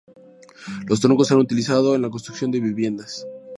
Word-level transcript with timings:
Los 0.87 0.99
troncos 0.99 1.27
se 1.27 1.35
han 1.35 1.39
utilizado 1.41 1.93
en 1.93 2.01
la 2.01 2.09
construcción 2.09 2.49
de 2.49 2.59
viviendas. 2.59 3.23